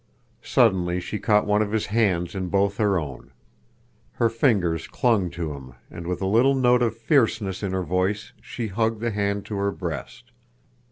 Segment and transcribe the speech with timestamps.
[0.41, 3.29] Suddenly she caught one of his hands in both her own.
[4.13, 8.33] Her fingers clung to him, and with a little note of fierceness in her voice
[8.41, 10.31] she hugged the hand to her breast.